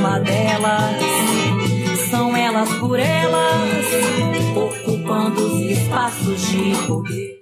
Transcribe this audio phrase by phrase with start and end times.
[0.00, 0.96] Uma delas,
[2.10, 3.86] são elas por elas,
[4.56, 7.40] ocupando os espaços de poder.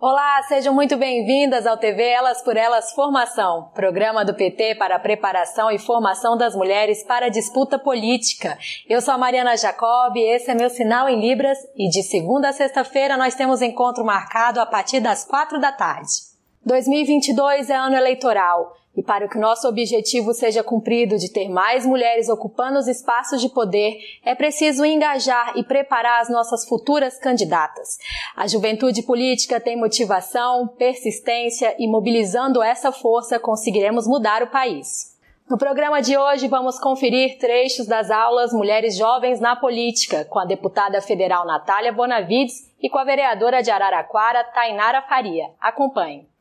[0.00, 4.98] Olá, sejam muito bem-vindas ao TV Elas por Elas Formação, programa do PT para a
[4.98, 8.56] preparação e formação das mulheres para a disputa política.
[8.88, 12.52] Eu sou a Mariana Jacob, esse é meu sinal em Libras e de segunda a
[12.52, 16.31] sexta-feira nós temos encontro marcado a partir das quatro da tarde.
[16.64, 21.84] 2022 é ano eleitoral e para que o nosso objetivo seja cumprido de ter mais
[21.84, 27.98] mulheres ocupando os espaços de poder, é preciso engajar e preparar as nossas futuras candidatas.
[28.36, 35.10] A juventude política tem motivação, persistência e mobilizando essa força conseguiremos mudar o país.
[35.50, 40.44] No programa de hoje vamos conferir trechos das aulas Mulheres Jovens na Política com a
[40.44, 45.50] deputada federal Natália Bonavides e com a vereadora de Araraquara, Tainara Faria.
[45.60, 46.31] Acompanhe.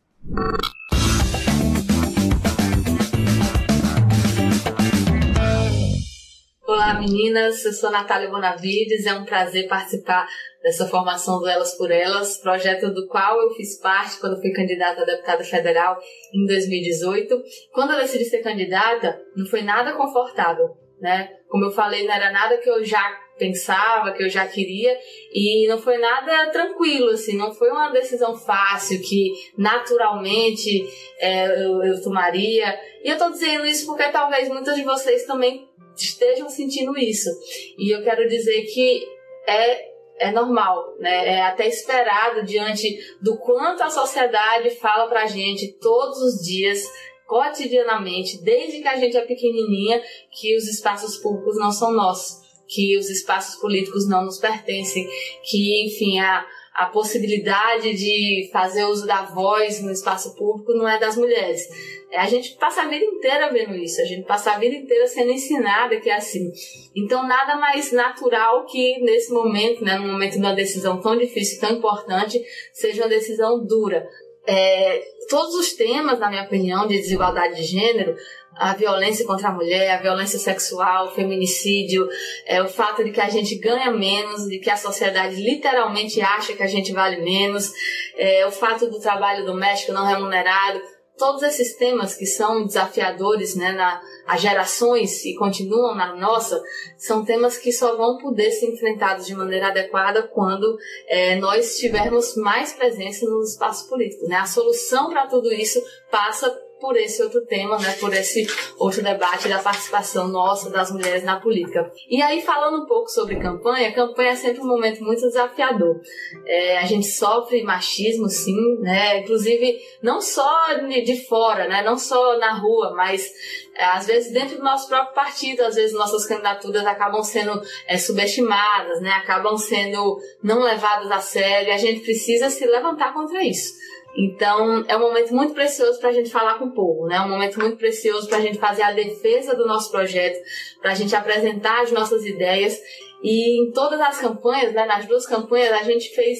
[6.68, 10.28] Olá meninas, eu sou Natália Bonavides, é um prazer participar
[10.62, 15.02] dessa formação do Elas por Elas, projeto do qual eu fiz parte quando fui candidata
[15.02, 15.98] a deputada federal
[16.32, 17.42] em 2018.
[17.74, 20.70] Quando eu decidi ser candidata, não foi nada confortável,
[21.02, 21.30] né?
[21.50, 24.96] Como eu falei, não era nada que eu já pensava, que eu já queria,
[25.34, 30.88] e não foi nada tranquilo, assim, não foi uma decisão fácil que naturalmente
[31.20, 32.80] é, eu, eu tomaria.
[33.04, 35.68] E eu tô dizendo isso porque talvez muitas de vocês também
[35.98, 37.30] estejam sentindo isso.
[37.78, 39.04] E eu quero dizer que
[39.48, 39.92] é
[40.22, 41.30] é normal, né?
[41.30, 46.84] É até esperado diante do quanto a sociedade fala pra gente todos os dias,
[47.32, 52.98] cotidianamente, desde que a gente é pequenininha, que os espaços públicos não são nossos, que
[52.98, 55.08] os espaços políticos não nos pertencem,
[55.42, 60.98] que, enfim, a a possibilidade de fazer uso da voz no espaço público não é
[60.98, 61.62] das mulheres.
[62.10, 65.06] É, a gente passa a vida inteira vendo isso, a gente passa a vida inteira
[65.06, 66.50] sendo ensinada que é assim.
[66.96, 71.60] Então, nada mais natural que nesse momento, né, no momento de uma decisão tão difícil,
[71.60, 74.08] tão importante, seja uma decisão dura.
[74.46, 78.16] É, todos os temas, na minha opinião, de desigualdade de gênero,
[78.56, 82.08] a violência contra a mulher, a violência sexual, o feminicídio,
[82.46, 86.54] é, o fato de que a gente ganha menos, de que a sociedade literalmente acha
[86.54, 87.72] que a gente vale menos,
[88.16, 90.82] é, o fato do trabalho doméstico não remunerado,
[91.18, 96.62] todos esses temas que são desafiadores né, na, as gerações e continuam na nossa,
[96.98, 100.78] são temas que só vão poder ser enfrentados de maneira adequada quando
[101.08, 104.28] é, nós tivermos mais presença no espaço político.
[104.28, 104.36] Né?
[104.36, 106.52] A solução para tudo isso passa
[106.82, 108.46] por esse outro tema, né, por esse
[108.78, 111.92] outro debate da participação nossa das mulheres na política.
[112.10, 116.02] E aí, falando um pouco sobre campanha, campanha é sempre um momento muito desafiador.
[116.46, 120.74] É, a gente sofre machismo, sim, né, inclusive não só
[121.06, 123.30] de fora, né, não só na rua, mas
[123.76, 127.98] é, às vezes dentro do nosso próprio partido, às vezes nossas candidaturas acabam sendo é,
[127.98, 133.80] subestimadas, né, acabam sendo não levadas a sério, a gente precisa se levantar contra isso.
[134.16, 137.16] Então, é um momento muito precioso para a gente falar com o povo, né?
[137.16, 140.38] É um momento muito precioso para a gente fazer a defesa do nosso projeto,
[140.82, 142.78] para a gente apresentar as nossas ideias.
[143.24, 146.40] E em todas as campanhas, né, nas duas campanhas, a gente fez.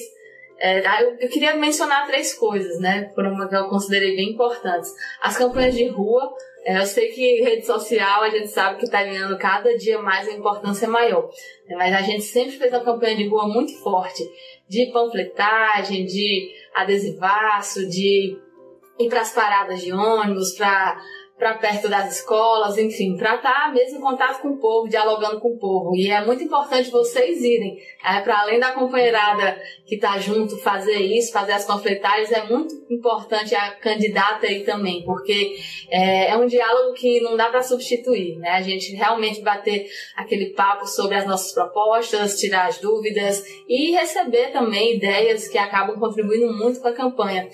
[0.58, 3.10] É, eu, eu, queria mencionar três coisas, né?
[3.14, 4.92] Por uma que eu considerei bem importantes.
[5.20, 6.30] As campanhas de rua.
[6.64, 10.28] É, eu sei que rede social a gente sabe que está ganhando cada dia mais
[10.28, 11.28] a importância maior.
[11.70, 14.22] Mas a gente sempre fez uma campanha de rua muito forte
[14.72, 18.38] de panfletagem, de adesivaço, de
[18.98, 20.98] ir para as paradas de ônibus, para
[21.42, 25.40] para perto das escolas, enfim, para estar tá mesmo em contato com o povo, dialogando
[25.40, 25.96] com o povo.
[25.96, 30.98] E é muito importante vocês irem, é, para além da companheirada que está junto, fazer
[30.98, 35.56] isso, fazer as panfletárias, é muito importante a candidata aí também, porque
[35.90, 38.50] é, é um diálogo que não dá para substituir, né?
[38.50, 44.52] A gente realmente bater aquele papo sobre as nossas propostas, tirar as dúvidas e receber
[44.52, 47.48] também ideias que acabam contribuindo muito com a campanha.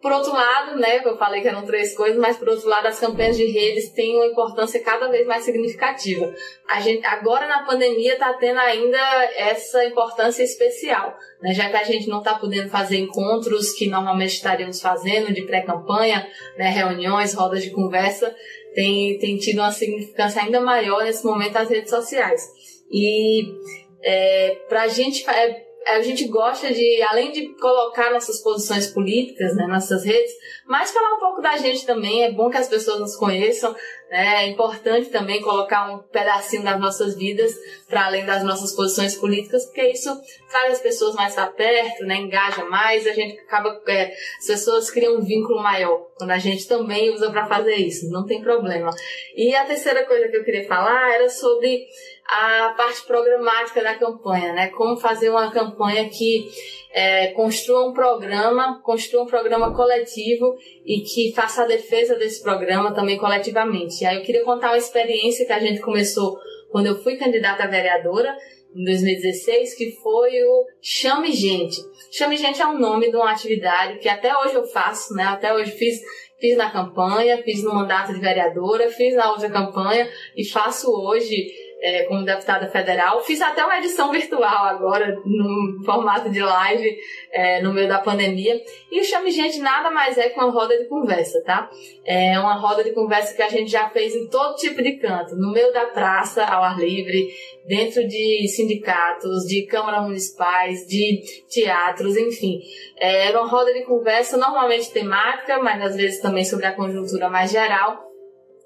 [0.00, 3.00] Por outro lado, né, eu falei que eram três coisas, mas por outro lado, as
[3.00, 6.32] campanhas de redes têm uma importância cada vez mais significativa.
[6.68, 8.98] A gente, agora na pandemia está tendo ainda
[9.36, 14.34] essa importância especial, né, já que a gente não está podendo fazer encontros que normalmente
[14.34, 18.32] estaríamos fazendo de pré-campanha, né, reuniões, rodas de conversa,
[18.74, 22.40] tem, tem tido uma significância ainda maior nesse momento as redes sociais.
[22.88, 23.52] E
[24.00, 29.54] é, para a gente é, a gente gosta de, além de colocar nossas posições políticas,
[29.56, 30.32] né, nossas redes,
[30.66, 32.24] mas falar um pouco da gente também.
[32.24, 33.74] É bom que as pessoas nos conheçam.
[34.10, 37.54] É importante também colocar um pedacinho das nossas vidas
[37.86, 40.10] para além das nossas posições políticas, porque isso
[40.48, 42.16] traz as pessoas mais para perto, né?
[42.16, 43.80] engaja mais, a gente acaba.
[43.86, 48.10] É, as pessoas criam um vínculo maior quando a gente também usa para fazer isso,
[48.10, 48.90] não tem problema.
[49.36, 51.86] E a terceira coisa que eu queria falar era sobre
[52.26, 54.68] a parte programática da campanha, né?
[54.68, 56.50] Como fazer uma campanha que
[56.92, 62.94] é, construa um programa, construa um programa coletivo e que faça a defesa desse programa
[62.94, 64.02] também coletivamente.
[64.02, 66.38] E aí eu queria contar uma experiência que a gente começou
[66.70, 68.36] quando eu fui candidata a vereadora
[68.74, 71.76] em 2016, que foi o Chame Gente.
[72.12, 75.24] Chame Gente é o nome de uma atividade que até hoje eu faço, né?
[75.24, 76.00] Até hoje fiz
[76.40, 81.52] fiz na campanha, fiz no mandato de vereadora, fiz na outra campanha e faço hoje
[81.80, 83.22] é, como deputada federal.
[83.22, 86.96] Fiz até uma edição virtual agora, no formato de live,
[87.32, 88.60] é, no meio da pandemia.
[88.90, 91.70] E o Chame Gente nada mais é que uma roda de conversa, tá?
[92.04, 95.36] É uma roda de conversa que a gente já fez em todo tipo de canto,
[95.36, 97.28] no meio da praça, ao ar livre,
[97.66, 102.60] dentro de sindicatos, de câmaras municipais, de teatros, enfim.
[102.96, 107.28] É, era uma roda de conversa normalmente temática, mas às vezes também sobre a conjuntura
[107.28, 108.07] mais geral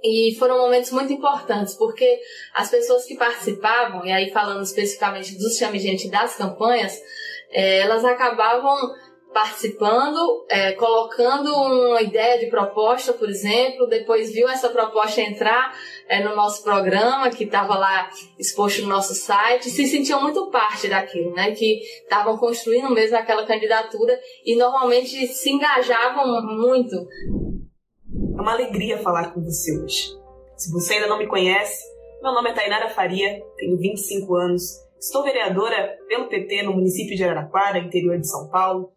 [0.03, 2.21] e foram momentos muito importantes, porque
[2.53, 7.01] as pessoas que participavam, e aí falando especificamente dos chame gente das campanhas,
[7.51, 8.77] é, elas acabavam
[9.33, 15.75] participando, é, colocando uma ideia de proposta, por exemplo, depois viu essa proposta entrar
[16.07, 20.89] é, no nosso programa, que estava lá exposto no nosso site, se sentiam muito parte
[20.89, 21.53] daquilo, né?
[21.53, 26.97] Que estavam construindo mesmo aquela candidatura e normalmente se engajavam muito
[28.15, 30.09] é uma alegria falar com você hoje.
[30.57, 31.83] Se você ainda não me conhece,
[32.23, 34.63] meu nome é Tainara Faria, tenho 25 anos,
[35.01, 38.93] estou vereadora pelo PT no município de Araraquara, interior de São Paulo.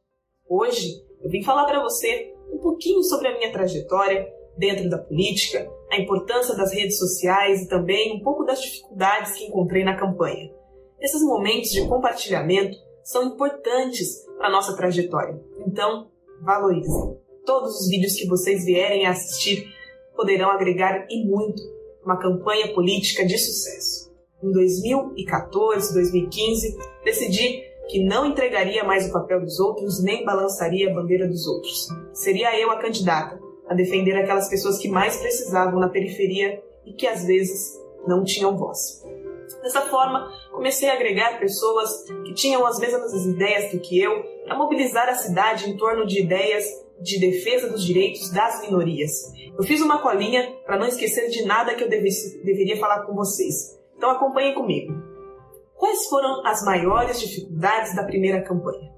[0.47, 5.69] Hoje eu vim falar para você um pouquinho sobre a minha trajetória dentro da política,
[5.91, 10.51] a importância das redes sociais e também um pouco das dificuldades que encontrei na campanha.
[10.99, 16.09] Esses momentos de compartilhamento são importantes para nossa trajetória, então
[16.41, 17.24] valorize.
[17.45, 19.67] Todos os vídeos que vocês vierem a assistir
[20.15, 21.61] poderão agregar e muito
[22.03, 24.11] uma campanha política de sucesso.
[24.43, 30.93] Em 2014, 2015, decidi que não entregaria mais o papel dos outros nem balançaria a
[30.93, 31.87] bandeira dos outros.
[32.13, 37.05] Seria eu a candidata a defender aquelas pessoas que mais precisavam na periferia e que
[37.05, 39.03] às vezes não tinham voz.
[39.61, 44.57] Dessa forma, comecei a agregar pessoas que tinham as mesmas ideias do que eu para
[44.57, 49.11] mobilizar a cidade em torno de ideias de defesa dos direitos das minorias.
[49.57, 53.13] Eu fiz uma colinha para não esquecer de nada que eu devesse, deveria falar com
[53.13, 53.79] vocês.
[53.97, 54.93] Então acompanhem comigo.
[55.75, 58.93] Quais foram as maiores dificuldades da primeira campanha?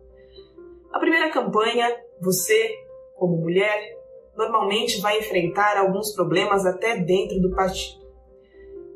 [0.91, 2.75] A primeira campanha, você,
[3.15, 3.97] como mulher,
[4.35, 8.05] normalmente vai enfrentar alguns problemas até dentro do partido.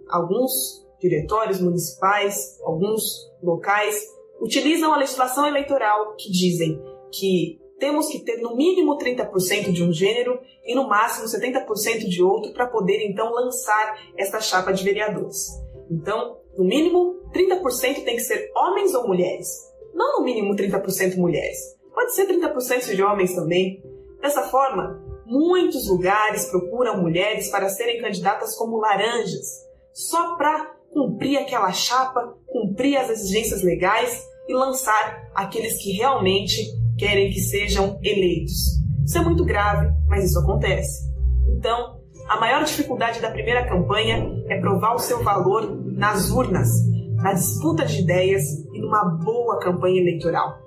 [0.08, 4.03] Alguns diretórios municipais, alguns locais,
[4.39, 6.81] utilizam a legislação eleitoral que dizem
[7.12, 12.21] que temos que ter no mínimo 30% de um gênero e no máximo 70% de
[12.21, 15.47] outro para poder então lançar esta chapa de vereadores.
[15.89, 19.47] Então, no mínimo 30% tem que ser homens ou mulheres.
[19.95, 21.57] Não no mínimo 30% mulheres.
[21.91, 23.83] Pode ser 30% de homens também.
[24.21, 31.71] Dessa forma, muitos lugares procuram mulheres para serem candidatas como laranjas, só para cumprir aquela
[31.71, 38.79] chapa, cumprir as exigências legais e lançar aqueles que realmente querem que sejam eleitos.
[39.05, 41.12] Isso é muito grave, mas isso acontece.
[41.48, 46.69] Então, a maior dificuldade da primeira campanha é provar o seu valor nas urnas,
[47.15, 48.43] na disputa de ideias
[48.74, 50.60] e numa boa campanha eleitoral.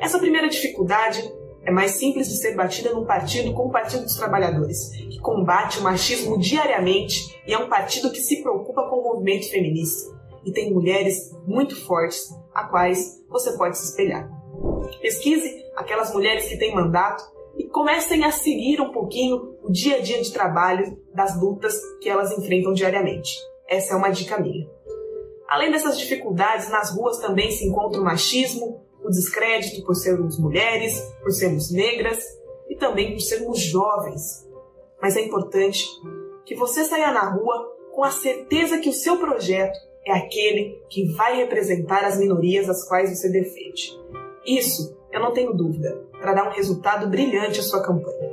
[0.00, 1.22] Essa primeira dificuldade
[1.64, 5.78] é mais simples de ser batida num partido como o Partido dos Trabalhadores, que combate
[5.78, 10.12] o machismo diariamente e é um partido que se preocupa com o movimento feminista
[10.44, 14.28] e tem mulheres muito fortes a quais você pode se espelhar.
[15.02, 17.24] Pesquise aquelas mulheres que têm mandato
[17.58, 22.08] e comecem a seguir um pouquinho o dia a dia de trabalho das lutas que
[22.08, 23.36] elas enfrentam diariamente.
[23.68, 24.64] Essa é uma dica minha.
[25.48, 30.98] Além dessas dificuldades, nas ruas também se encontra o machismo, o descrédito por sermos mulheres,
[31.20, 32.24] por sermos negras
[32.70, 34.48] e também por sermos jovens.
[35.00, 35.84] Mas é importante
[36.46, 41.12] que você saia na rua com a certeza que o seu projeto é aquele que
[41.12, 44.00] vai representar as minorias às quais você defende.
[44.46, 48.30] Isso, eu não tenho dúvida, trará um resultado brilhante à sua campanha.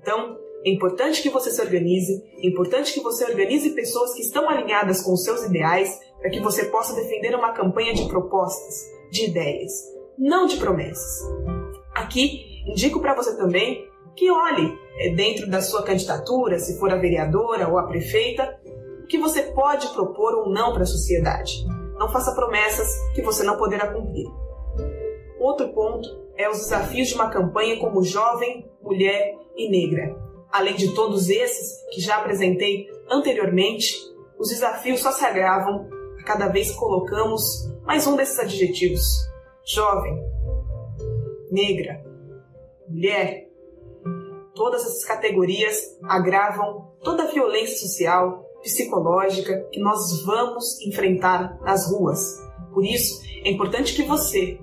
[0.00, 4.48] Então, é importante que você se organize, é importante que você organize pessoas que estão
[4.48, 9.26] alinhadas com os seus ideais para que você possa defender uma campanha de propostas, de
[9.26, 9.72] ideias,
[10.18, 11.26] não de promessas.
[11.94, 16.96] Aqui, indico para você também que olhe é, dentro da sua candidatura, se for a
[16.96, 18.58] vereadora ou a prefeita,
[19.02, 21.64] o que você pode propor ou não para a sociedade.
[21.96, 24.26] Não faça promessas que você não poderá cumprir.
[25.40, 30.16] Outro ponto é os desafios de uma campanha como jovem, mulher e negra.
[30.50, 33.94] Além de todos esses que já apresentei anteriormente,
[34.38, 37.42] os desafios só se agravam a cada vez que colocamos
[37.84, 39.02] mais um desses adjetivos:
[39.64, 40.16] jovem,
[41.50, 42.02] negra,
[42.88, 43.48] mulher.
[44.54, 52.20] Todas essas categorias agravam toda a violência social, psicológica que nós vamos enfrentar nas ruas.
[52.72, 54.58] Por isso, é importante que você,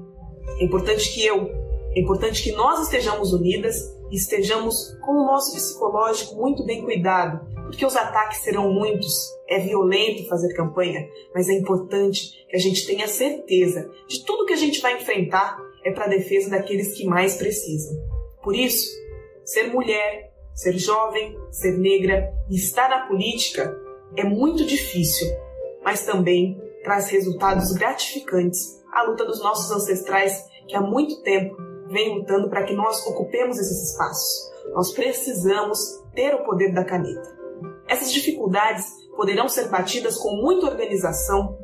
[0.59, 1.49] é importante que eu,
[1.95, 7.45] é importante que nós estejamos unidas e estejamos com o nosso psicológico muito bem cuidado,
[7.63, 9.33] porque os ataques serão muitos.
[9.47, 14.53] É violento fazer campanha, mas é importante que a gente tenha certeza de tudo que
[14.53, 17.95] a gente vai enfrentar é para a defesa daqueles que mais precisam.
[18.43, 18.91] Por isso,
[19.43, 23.77] ser mulher, ser jovem, ser negra e estar na política
[24.17, 25.27] é muito difícil,
[25.83, 32.17] mas também traz resultados gratificantes a luta dos nossos ancestrais que há muito tempo vem
[32.17, 34.51] lutando para que nós ocupemos esses espaços.
[34.73, 35.79] Nós precisamos
[36.15, 37.35] ter o poder da caneta.
[37.87, 38.85] Essas dificuldades
[39.15, 41.59] poderão ser batidas com muita organização,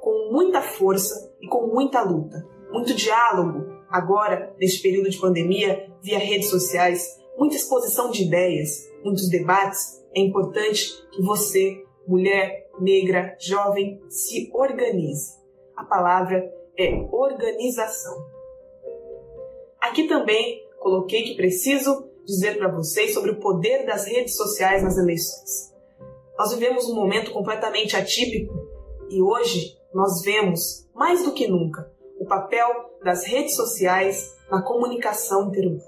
[0.00, 3.66] com muita força e com muita luta, muito diálogo.
[3.90, 8.68] Agora, neste período de pandemia, via redes sociais, muita exposição de ideias,
[9.02, 10.04] muitos debates.
[10.14, 15.34] É importante que você, mulher, negra, jovem, se organize.
[15.76, 18.26] A palavra é organização.
[19.80, 24.98] Aqui também coloquei que preciso dizer para vocês sobre o poder das redes sociais nas
[24.98, 25.74] eleições.
[26.38, 28.52] Nós vivemos um momento completamente atípico
[29.08, 32.68] e hoje nós vemos, mais do que nunca, o papel
[33.02, 35.82] das redes sociais na comunicação interhumana.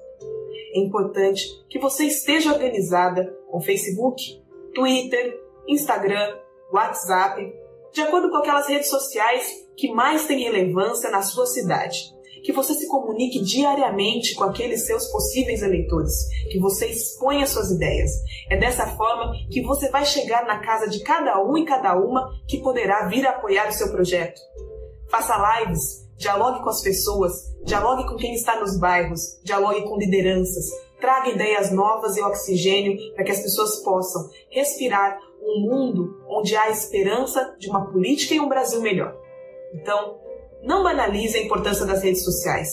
[0.75, 4.43] É importante que você esteja organizada com Facebook,
[4.75, 6.39] Twitter, Instagram,
[6.73, 7.53] WhatsApp,
[7.93, 9.45] de acordo com aquelas redes sociais
[9.77, 11.99] que mais têm relevância na sua cidade.
[12.45, 16.15] Que você se comunique diariamente com aqueles seus possíveis eleitores,
[16.51, 18.13] que você exponha suas ideias.
[18.49, 22.31] É dessa forma que você vai chegar na casa de cada um e cada uma
[22.47, 24.41] que poderá vir apoiar o seu projeto.
[25.11, 27.33] Faça lives, dialogue com as pessoas,
[27.65, 30.67] dialogue com quem está nos bairros, dialogue com lideranças,
[31.01, 36.71] traga ideias novas e oxigênio para que as pessoas possam respirar um mundo onde há
[36.71, 39.17] esperança de uma política e um Brasil melhor.
[39.75, 40.19] Então,
[40.63, 42.71] não banalize a importância das redes sociais.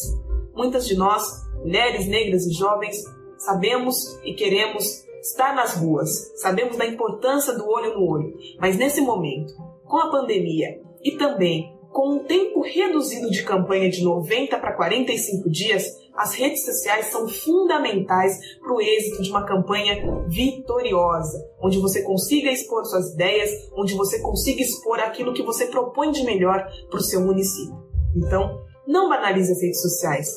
[0.54, 1.24] Muitas de nós,
[1.58, 3.04] mulheres, negras e jovens,
[3.38, 9.02] sabemos e queremos estar nas ruas, sabemos da importância do olho no olho, mas nesse
[9.02, 9.54] momento,
[9.84, 15.50] com a pandemia e também com um tempo reduzido de campanha de 90 para 45
[15.50, 15.86] dias,
[16.18, 19.96] as redes sociais são fundamentais para o êxito de uma campanha
[20.28, 26.12] vitoriosa, onde você consiga expor suas ideias, onde você consiga expor aquilo que você propõe
[26.12, 27.76] de melhor para o seu município.
[28.16, 30.30] Então, não banalize as redes sociais.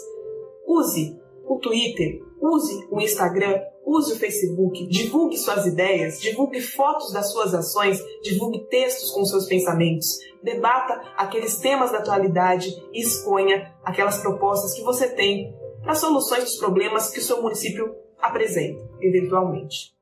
[0.67, 1.17] Use
[1.47, 7.55] o Twitter, use o Instagram, use o Facebook, divulgue suas ideias, divulgue fotos das suas
[7.55, 14.75] ações, divulgue textos com seus pensamentos, debata aqueles temas da atualidade e exponha aquelas propostas
[14.75, 15.57] que você tem
[15.89, 19.95] para soluções dos problemas que o seu município apresenta, eventualmente.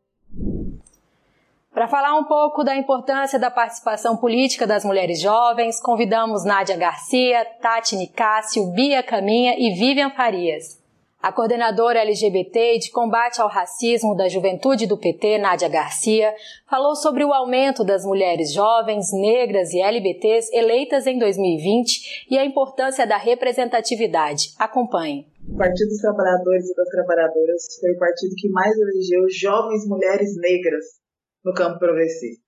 [1.72, 7.44] Para falar um pouco da importância da participação política das mulheres jovens, convidamos Nádia Garcia,
[7.62, 10.76] Tati Nicásio, Bia Caminha e Vivian Farias.
[11.26, 16.32] A coordenadora LGBT de combate ao racismo da juventude do PT, Nádia Garcia,
[16.70, 22.44] falou sobre o aumento das mulheres jovens, negras e LBTs eleitas em 2020 e a
[22.44, 24.54] importância da representatividade.
[24.56, 25.26] Acompanhe.
[25.52, 30.30] O Partido dos Trabalhadores e das Trabalhadoras foi o partido que mais elegeu jovens mulheres
[30.36, 30.84] negras
[31.44, 32.40] no campo progressista.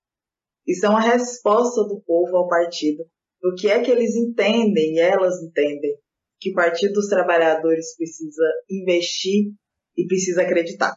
[0.64, 3.02] Isso é uma resposta do povo ao partido,
[3.42, 5.98] do que é que eles entendem e elas entendem
[6.40, 9.52] que o Partido dos Trabalhadores precisa investir
[9.96, 10.94] e precisa acreditar.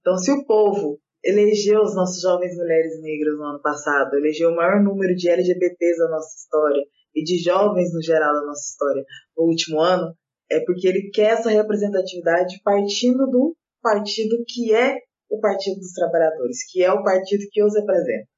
[0.00, 4.56] Então, se o povo elegeu as nossas jovens mulheres negras no ano passado, elegeu o
[4.56, 6.82] maior número de LGBTs da nossa história
[7.14, 9.04] e de jovens no geral da nossa história
[9.36, 10.14] no último ano,
[10.50, 14.96] é porque ele quer essa representatividade partindo do partido que é
[15.30, 18.28] o Partido dos Trabalhadores, que é o partido que os representa.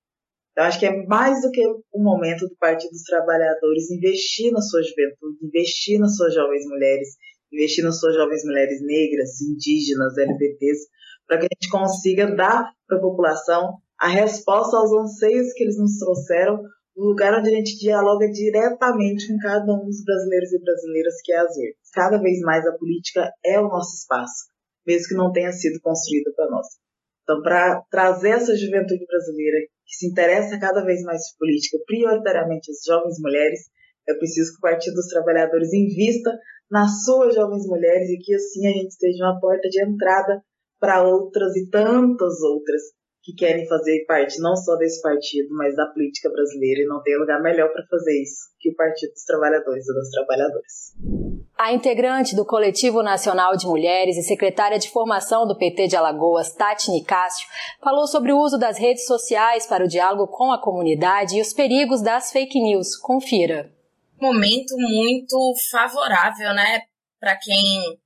[0.54, 4.61] Então, acho que é mais do que o momento do Partido dos Trabalhadores investir na
[4.61, 7.08] sua juventude, investir nas suas jovens mulheres,
[7.52, 10.87] investir nas suas jovens mulheres negras, indígenas, LGBTs,
[11.26, 15.76] para que a gente consiga dar para a população a resposta aos anseios que eles
[15.76, 16.62] nos trouxeram,
[16.96, 21.32] no lugar onde a gente dialoga diretamente com cada um dos brasileiros e brasileiras que
[21.32, 21.54] é as.
[21.92, 24.46] Cada vez mais a política é o nosso espaço,
[24.87, 26.83] mesmo que não tenha sido construída para nós.
[27.25, 32.71] Então, para trazer essa juventude brasileira que se interessa cada vez mais por política, prioritariamente
[32.71, 33.61] as jovens mulheres,
[34.07, 36.31] é preciso que o Partido dos Trabalhadores invista
[36.71, 40.43] nas suas jovens mulheres e que assim a gente seja uma porta de entrada
[40.78, 42.83] para outras e tantas outras
[43.23, 47.19] que querem fazer parte não só desse partido, mas da política brasileira e não tem
[47.19, 51.24] lugar melhor para fazer isso que o Partido dos Trabalhadores e das Trabalhadoras.
[51.56, 56.52] A integrante do Coletivo Nacional de Mulheres e secretária de formação do PT de Alagoas,
[56.52, 57.46] Tati Nicásio,
[57.80, 61.52] falou sobre o uso das redes sociais para o diálogo com a comunidade e os
[61.52, 62.96] perigos das fake news.
[62.96, 63.73] Confira.
[64.20, 66.80] Momento muito favorável, né,
[67.20, 68.00] para quem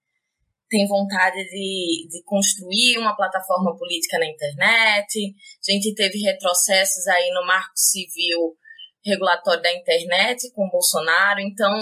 [0.69, 5.35] tem vontade de, de construir uma plataforma política na internet.
[5.67, 8.55] A gente teve retrocessos aí no marco civil
[9.02, 11.40] regulatório da internet com Bolsonaro.
[11.40, 11.73] Então,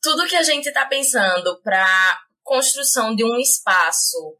[0.00, 4.36] tudo que a gente está pensando para construção de um espaço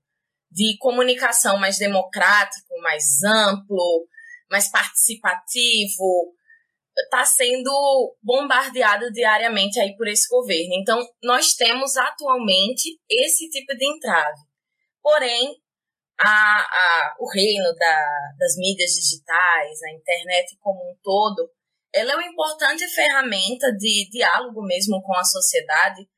[0.50, 4.06] de comunicação mais democrático, mais amplo,
[4.50, 6.34] mais participativo,
[7.04, 10.74] está sendo bombardeado diariamente aí por esse governo.
[10.74, 14.40] Então, nós temos atualmente esse tipo de entrave.
[15.00, 15.56] Porém,
[16.18, 18.06] a, a, o reino da,
[18.38, 21.48] das mídias digitais, a internet como um todo,
[21.94, 26.08] ela é uma importante ferramenta de diálogo mesmo com a sociedade.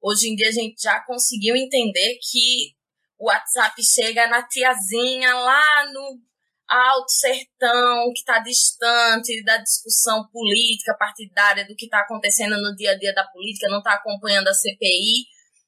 [0.00, 2.74] Hoje em dia a gente já conseguiu entender que
[3.18, 6.20] o WhatsApp chega na tiazinha lá no
[6.68, 12.92] alto sertão, que está distante da discussão política partidária, do que está acontecendo no dia
[12.92, 15.26] a dia da política, não está acompanhando a CPI,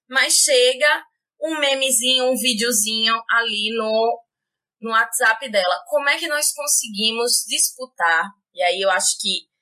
[0.09, 1.05] mas chega
[1.41, 4.21] um memezinho, um videozinho ali no,
[4.81, 5.83] no WhatsApp dela.
[5.89, 8.31] Como é que nós conseguimos disputar?
[8.55, 9.54] E aí eu acho que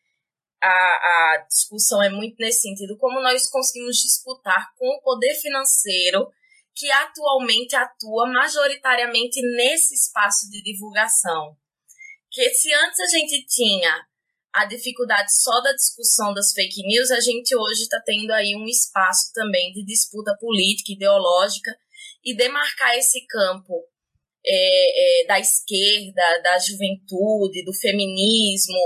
[0.62, 6.28] a, a discussão é muito nesse sentido, como nós conseguimos disputar com o poder financeiro
[6.74, 11.56] que atualmente atua majoritariamente nesse espaço de divulgação.
[12.30, 14.06] Que se antes a gente tinha
[14.54, 18.66] a dificuldade só da discussão das fake news, a gente hoje está tendo aí um
[18.66, 21.70] espaço também de disputa política, ideológica,
[22.24, 23.84] e demarcar esse campo
[24.44, 28.78] é, é, da esquerda, da juventude, do feminismo,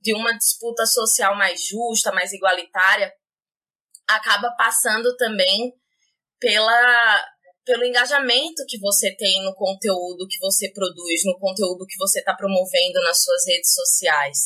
[0.00, 3.12] de uma disputa social mais justa, mais igualitária,
[4.08, 5.72] acaba passando também
[6.40, 7.24] pela,
[7.64, 12.34] pelo engajamento que você tem no conteúdo que você produz, no conteúdo que você está
[12.34, 14.38] promovendo nas suas redes sociais.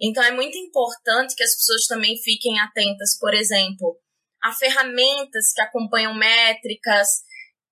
[0.00, 3.98] Então é muito importante que as pessoas também fiquem atentas, por exemplo,
[4.42, 7.08] a ferramentas que acompanham métricas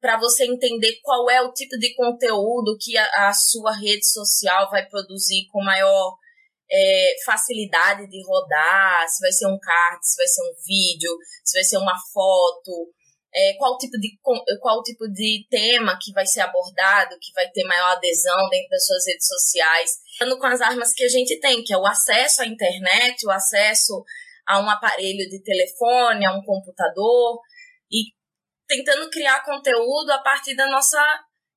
[0.01, 4.69] para você entender qual é o tipo de conteúdo que a, a sua rede social
[4.71, 6.17] vai produzir com maior
[6.71, 11.59] é, facilidade de rodar, se vai ser um card, se vai ser um vídeo, se
[11.59, 12.93] vai ser uma foto,
[13.35, 14.19] é, qual, tipo de,
[14.61, 18.85] qual tipo de tema que vai ser abordado, que vai ter maior adesão dentro das
[18.85, 19.91] suas redes sociais,
[20.39, 24.05] com as armas que a gente tem, que é o acesso à internet, o acesso
[24.47, 27.41] a um aparelho de telefone, a um computador,
[27.91, 28.13] e
[28.69, 31.01] tentando criar conteúdo a partir da nossa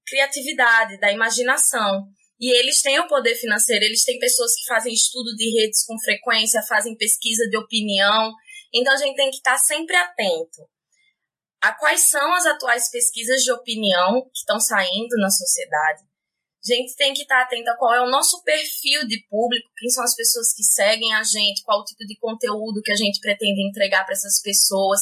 [0.07, 2.05] criatividade, da imaginação.
[2.39, 5.97] E eles têm o poder financeiro, eles têm pessoas que fazem estudo de redes com
[5.99, 8.33] frequência, fazem pesquisa de opinião.
[8.73, 10.61] Então a gente tem que estar sempre atento
[11.61, 16.03] a quais são as atuais pesquisas de opinião que estão saindo na sociedade.
[16.63, 19.89] A gente tem que estar atento a qual é o nosso perfil de público, quem
[19.89, 23.19] são as pessoas que seguem a gente, qual o tipo de conteúdo que a gente
[23.19, 25.01] pretende entregar para essas pessoas,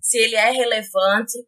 [0.00, 1.38] se ele é relevante.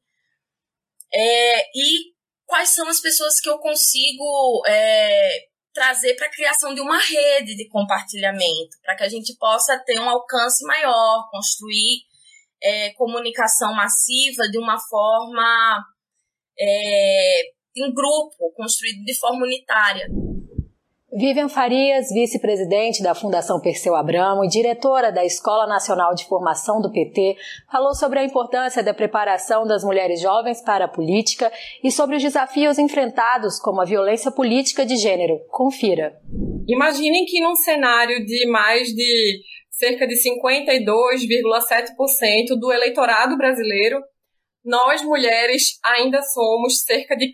[1.12, 2.15] É, e
[2.46, 7.54] quais são as pessoas que eu consigo é, trazer para a criação de uma rede
[7.54, 12.00] de compartilhamento, para que a gente possa ter um alcance maior, construir
[12.62, 15.84] é, comunicação massiva de uma forma
[16.58, 17.42] é,
[17.76, 20.06] em grupo, construído de forma unitária.
[21.18, 26.92] Vivian Farias, vice-presidente da Fundação Perseu Abramo e diretora da Escola Nacional de Formação do
[26.92, 27.38] PT,
[27.72, 31.50] falou sobre a importância da preparação das mulheres jovens para a política
[31.82, 35.40] e sobre os desafios enfrentados, como a violência política de gênero.
[35.48, 36.20] Confira.
[36.68, 44.02] Imaginem que num cenário de mais de cerca de 52,7% do eleitorado brasileiro,
[44.62, 47.32] nós mulheres ainda somos cerca de 15%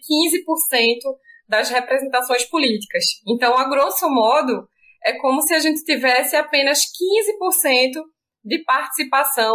[1.53, 3.05] das representações políticas.
[3.29, 4.67] Então, a grosso modo,
[5.05, 8.03] é como se a gente tivesse apenas 15%
[8.43, 9.55] de participação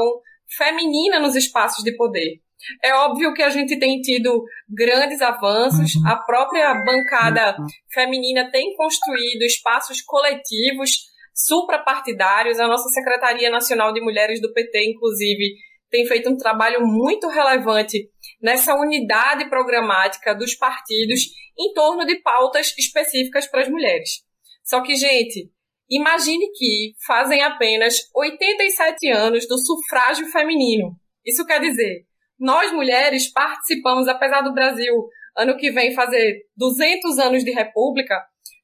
[0.56, 2.40] feminina nos espaços de poder.
[2.84, 6.08] É óbvio que a gente tem tido grandes avanços, uhum.
[6.08, 7.66] a própria bancada uhum.
[7.92, 10.92] feminina tem construído espaços coletivos
[11.34, 15.56] suprapartidários, a nossa Secretaria Nacional de Mulheres do PT, inclusive,
[15.90, 18.10] tem feito um trabalho muito relevante
[18.42, 21.22] nessa unidade programática dos partidos
[21.60, 24.24] em torno de pautas específicas para as mulheres.
[24.64, 25.50] Só que, gente,
[25.90, 30.92] imagine que fazem apenas 87 anos do sufrágio feminino.
[31.26, 32.06] Isso quer dizer,
[32.40, 34.94] nós mulheres participamos, apesar do Brasil
[35.38, 38.20] ano que vem fazer 200 anos de república,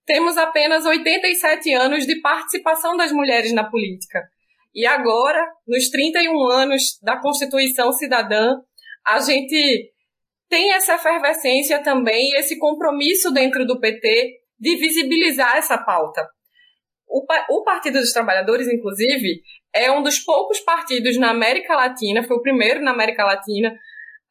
[0.06, 4.22] temos apenas 87 anos de participação das mulheres na política.
[4.74, 8.58] E agora, nos 31 anos da Constituição Cidadã,
[9.06, 9.93] a gente
[10.54, 16.24] tem essa efervescência também, esse compromisso dentro do PT de visibilizar essa pauta.
[17.08, 19.42] O, o, Partido dos Trabalhadores, inclusive,
[19.74, 23.76] é um dos poucos partidos na América Latina, foi o primeiro na América Latina,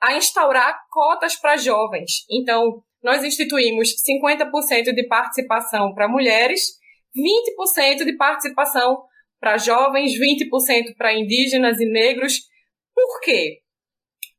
[0.01, 2.25] a instaurar cotas para jovens.
[2.31, 6.79] Então, nós instituímos 50% de participação para mulheres,
[7.17, 9.03] 20% de participação
[9.41, 12.43] para jovens, 20% para indígenas e negros.
[12.95, 13.63] Por quê?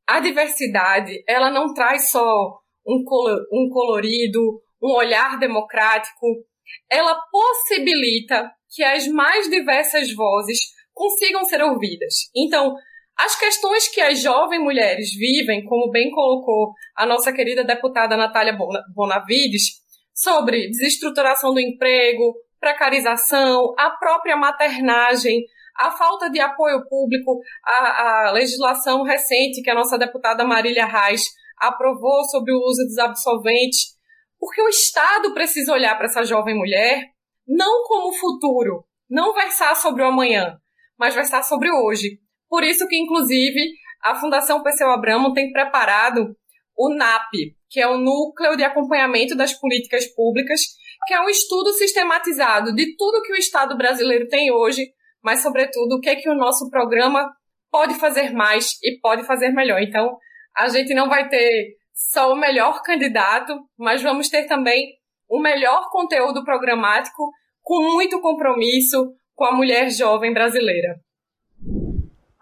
[0.08, 3.04] A diversidade, ela não traz só um,
[3.52, 6.28] um colorido, um olhar democrático,
[6.90, 10.60] ela possibilita que as mais diversas vozes
[10.94, 12.30] consigam ser ouvidas.
[12.36, 12.76] Então,
[13.18, 18.58] as questões que as jovens mulheres vivem, como bem colocou a nossa querida deputada Natália
[18.94, 19.82] Bonavides,
[20.14, 25.44] sobre desestruturação do emprego, precarização, a própria maternagem,
[25.78, 31.24] a falta de apoio público, a, a legislação recente que a nossa deputada Marília Reis
[31.58, 33.96] aprovou sobre o uso dos absolventes,
[34.40, 37.14] porque o Estado precisa olhar para essa jovem mulher
[37.48, 40.58] não como futuro, não versar sobre o amanhã,
[40.98, 42.20] mas versar sobre o hoje.
[42.50, 46.36] Por isso que, inclusive, a Fundação Perseu Abramo tem preparado
[46.78, 47.32] o NAP,
[47.70, 50.62] que é o Núcleo de Acompanhamento das Políticas Públicas,
[51.08, 54.88] que é um estudo sistematizado de tudo que o Estado brasileiro tem hoje,
[55.24, 57.32] mas, sobretudo, o que é que o nosso programa
[57.72, 59.82] pode fazer mais e pode fazer melhor.
[59.82, 60.18] Então,
[60.56, 64.94] a gente não vai ter só o melhor candidato, mas vamos ter também
[65.28, 67.32] o melhor conteúdo programático
[67.62, 71.00] com muito compromisso com a mulher jovem brasileira.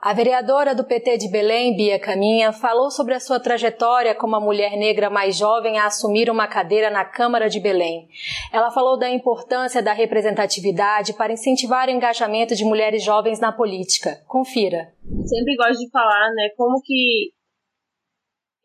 [0.02, 4.40] A vereadora do PT de Belém, Bia Caminha, falou sobre a sua trajetória como a
[4.40, 8.10] mulher negra mais jovem a assumir uma cadeira na Câmara de Belém.
[8.52, 14.24] Ela falou da importância da representatividade para incentivar o engajamento de mulheres jovens na política.
[14.28, 14.92] Confira.
[15.24, 17.30] Sempre gosto de falar, né, como que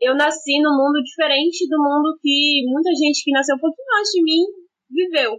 [0.01, 4.11] eu nasci num mundo diferente do mundo que muita gente que nasceu um pouquinho antes
[4.13, 4.43] de mim
[4.89, 5.33] viveu.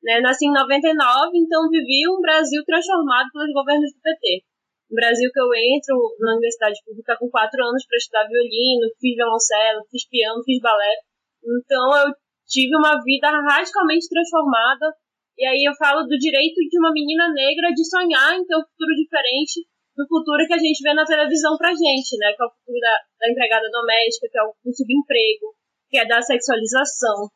[0.00, 0.20] Né?
[0.20, 0.94] Nasci em 99,
[1.34, 4.49] então vivi um Brasil transformado pelos governos do PT.
[4.90, 9.14] No Brasil que eu entro na universidade pública com quatro anos para estudar violino, fiz
[9.14, 10.94] violoncelo, fiz piano, fiz balé.
[11.38, 12.10] Então eu
[12.50, 14.90] tive uma vida radicalmente transformada.
[15.38, 18.66] E aí eu falo do direito de uma menina negra de sonhar em ter um
[18.66, 19.62] futuro diferente
[19.96, 22.34] do futuro que a gente vê na televisão pra gente, né?
[22.34, 25.54] Que é o futuro da, da empregada doméstica, que é o do subemprego,
[25.88, 27.30] que é da sexualização.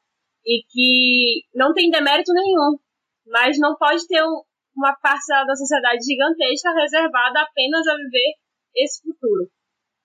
[0.44, 2.76] E que não tem demérito nenhum.
[3.26, 4.42] Mas não pode ter um,
[4.76, 8.34] uma parcela da sociedade gigantesca reservada apenas a viver
[8.74, 9.48] esse futuro.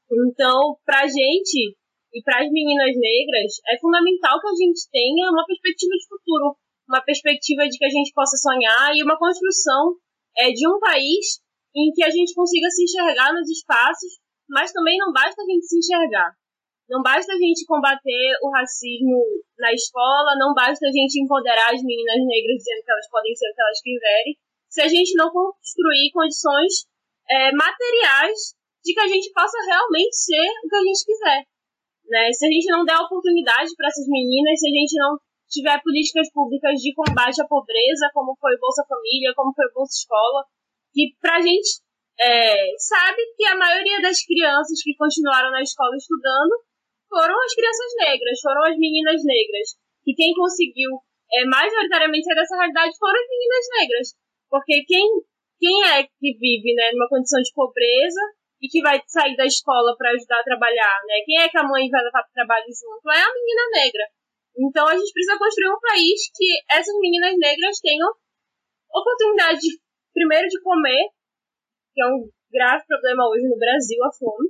[0.09, 1.77] Então, para a gente
[2.13, 6.57] e para as meninas negras, é fundamental que a gente tenha uma perspectiva de futuro,
[6.89, 9.93] uma perspectiva de que a gente possa sonhar e uma construção
[10.37, 11.41] é, de um país
[11.75, 14.17] em que a gente consiga se enxergar nos espaços,
[14.49, 16.33] mas também não basta a gente se enxergar.
[16.89, 19.21] Não basta a gente combater o racismo
[19.59, 23.45] na escola, não basta a gente empoderar as meninas negras dizendo que elas podem ser
[23.45, 24.33] o que elas quiserem,
[24.69, 26.85] se a gente não construir condições
[27.29, 31.43] é, materiais de que a gente possa realmente ser o que a gente quiser.
[32.09, 32.31] Né?
[32.31, 35.17] Se a gente não der oportunidade para essas meninas, se a gente não
[35.49, 40.45] tiver políticas públicas de combate à pobreza, como foi Bolsa Família, como foi Bolsa Escola,
[40.93, 41.81] que a gente
[42.19, 46.53] é, sabe que a maioria das crianças que continuaram na escola estudando
[47.09, 49.67] foram as crianças negras, foram as meninas negras.
[50.05, 51.01] E quem conseguiu
[51.33, 54.07] é, majoritariamente sair dessa realidade foram as meninas negras.
[54.49, 55.05] Porque quem,
[55.59, 58.21] quem é que vive né, numa condição de pobreza
[58.61, 60.97] e que vai sair da escola para ajudar a trabalhar?
[61.05, 61.21] Né?
[61.25, 63.09] Quem é que a mãe vai levar para o trabalho junto?
[63.09, 64.03] É a menina negra.
[64.57, 68.09] Então a gente precisa construir um país que essas meninas negras tenham
[68.91, 69.79] oportunidade, de,
[70.13, 71.07] primeiro, de comer,
[71.93, 74.49] que é um grave problema hoje no Brasil, a fome.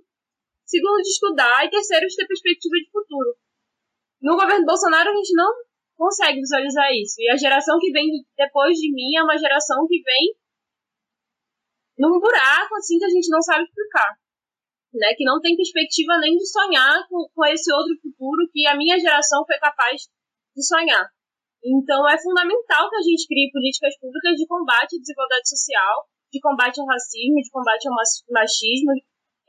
[0.66, 1.66] Segundo, de estudar.
[1.66, 3.36] E terceiro, de ter perspectiva de futuro.
[4.22, 5.52] No governo Bolsonaro, a gente não
[6.00, 7.20] consegue visualizar isso.
[7.20, 8.08] E a geração que vem
[8.40, 10.32] depois de mim é uma geração que vem
[12.00, 14.16] num buraco, assim, que a gente não sabe explicar.
[14.96, 15.12] Né?
[15.20, 18.98] Que não tem perspectiva nem de sonhar com, com esse outro futuro que a minha
[18.98, 20.08] geração foi capaz
[20.56, 21.04] de sonhar.
[21.60, 26.40] Então, é fundamental que a gente crie políticas públicas de combate à desigualdade social, de
[26.40, 27.96] combate ao racismo, de combate ao
[28.32, 28.96] machismo,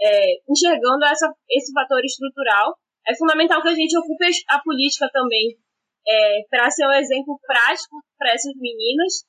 [0.02, 2.74] é, enxergando essa, esse fator estrutural.
[3.06, 5.56] É fundamental que a gente ocupe a política também
[6.06, 9.24] é, para ser um exemplo prático para essas meninas,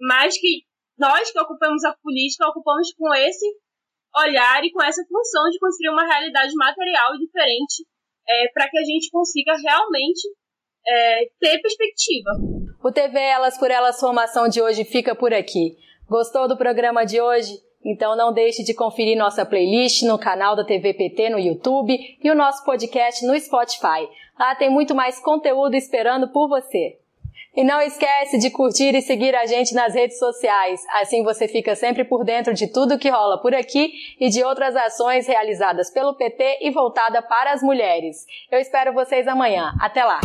[0.00, 0.62] mas que
[0.98, 3.46] nós que ocupamos a política ocupamos com esse
[4.16, 7.84] olhar e com essa função de construir uma realidade material diferente
[8.28, 10.28] é, para que a gente consiga realmente
[10.86, 12.30] é, ter perspectiva.
[12.82, 15.76] O TV Elas por Elas Formação de hoje fica por aqui.
[16.08, 17.52] Gostou do programa de hoje?
[17.84, 22.30] Então não deixe de conferir nossa playlist no canal da TV PT no YouTube e
[22.30, 24.08] o nosso podcast no Spotify.
[24.38, 26.98] Lá tem muito mais conteúdo esperando por você.
[27.56, 30.80] E não esquece de curtir e seguir a gente nas redes sociais.
[31.00, 34.76] Assim você fica sempre por dentro de tudo que rola por aqui e de outras
[34.76, 38.24] ações realizadas pelo PT e voltada para as mulheres.
[38.50, 39.72] Eu espero vocês amanhã.
[39.80, 40.20] Até lá!